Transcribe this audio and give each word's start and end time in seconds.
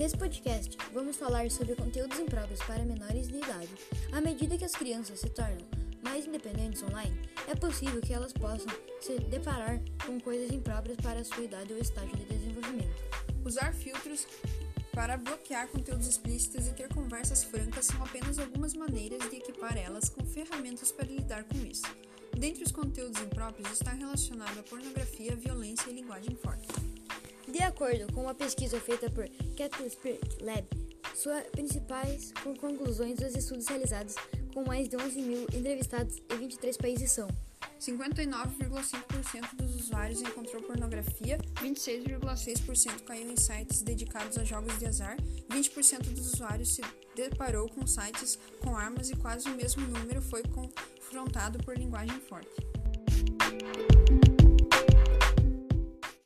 Nesse 0.00 0.16
podcast, 0.16 0.78
vamos 0.94 1.18
falar 1.18 1.50
sobre 1.50 1.74
conteúdos 1.74 2.18
impróprios 2.18 2.62
para 2.62 2.82
menores 2.86 3.28
de 3.28 3.36
idade. 3.36 3.68
À 4.10 4.18
medida 4.18 4.56
que 4.56 4.64
as 4.64 4.72
crianças 4.72 5.20
se 5.20 5.28
tornam 5.28 5.58
mais 6.02 6.26
independentes 6.26 6.82
online, 6.82 7.14
é 7.46 7.54
possível 7.54 8.00
que 8.00 8.14
elas 8.14 8.32
possam 8.32 8.72
se 9.02 9.18
deparar 9.18 9.78
com 10.06 10.18
coisas 10.18 10.50
impróprias 10.52 10.96
para 11.02 11.20
a 11.20 11.24
sua 11.24 11.44
idade 11.44 11.74
ou 11.74 11.78
estágio 11.78 12.16
de 12.16 12.24
desenvolvimento. 12.24 12.96
Usar 13.44 13.74
filtros 13.74 14.26
para 14.90 15.18
bloquear 15.18 15.68
conteúdos 15.68 16.08
explícitos 16.08 16.66
e 16.66 16.72
ter 16.72 16.88
conversas 16.94 17.44
francas 17.44 17.84
são 17.84 18.02
apenas 18.02 18.38
algumas 18.38 18.72
maneiras 18.72 19.28
de 19.28 19.36
equipar 19.36 19.76
elas 19.76 20.08
com 20.08 20.24
ferramentas 20.24 20.90
para 20.90 21.04
lidar 21.04 21.44
com 21.44 21.58
isso. 21.58 21.84
Dentre 22.38 22.64
os 22.64 22.72
conteúdos 22.72 23.20
impróprios 23.20 23.70
está 23.70 23.92
relacionado 23.92 24.60
a 24.60 24.62
pornografia, 24.62 25.36
violência 25.36 25.90
e 25.90 25.92
linguagem 25.92 26.34
forte. 26.36 26.68
Acordo 27.80 28.12
com 28.12 28.24
uma 28.24 28.34
pesquisa 28.34 28.78
feita 28.78 29.08
por 29.08 29.26
Capital 29.56 29.88
Spirit 29.88 30.44
Lab, 30.44 30.68
suas 31.14 31.42
principais 31.46 32.30
conclusões 32.60 33.18
dos 33.18 33.34
estudos 33.34 33.66
realizados 33.68 34.16
com 34.52 34.62
mais 34.66 34.86
de 34.86 34.98
11 34.98 35.22
mil 35.22 35.46
entrevistados 35.50 36.18
em 36.30 36.36
23 36.36 36.76
países 36.76 37.10
são 37.10 37.26
59,5% 37.80 39.54
dos 39.54 39.76
usuários 39.76 40.20
encontrou 40.20 40.62
pornografia, 40.62 41.38
26,6% 41.62 43.02
caiu 43.04 43.32
em 43.32 43.36
sites 43.38 43.80
dedicados 43.80 44.36
a 44.36 44.44
jogos 44.44 44.78
de 44.78 44.84
azar, 44.84 45.16
20% 45.48 46.02
dos 46.10 46.34
usuários 46.34 46.74
se 46.74 46.82
deparou 47.16 47.66
com 47.70 47.86
sites 47.86 48.38
com 48.62 48.76
armas 48.76 49.08
e 49.08 49.16
quase 49.16 49.48
o 49.48 49.56
mesmo 49.56 49.86
número 49.86 50.20
foi 50.20 50.42
confrontado 50.42 51.58
por 51.64 51.78
linguagem 51.78 52.20
forte. 52.28 52.69